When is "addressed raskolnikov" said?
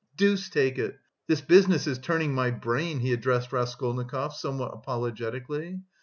3.13-4.33